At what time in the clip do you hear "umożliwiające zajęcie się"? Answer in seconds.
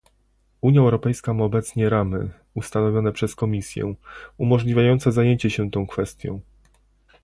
4.37-5.71